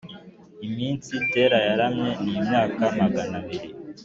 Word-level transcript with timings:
Iminsi 0.67 1.13
Tera 1.31 1.57
yaramye 1.67 2.09
ni 2.23 2.31
imyaka 2.39 2.81
magana 3.01 3.35
abiri 3.41 3.67